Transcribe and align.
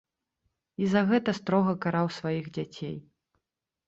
І 0.83 0.87
за 0.93 1.03
гэта 1.11 1.35
строга 1.39 1.75
караў 1.83 2.07
сваіх 2.15 2.45
дзяцей. 2.57 2.97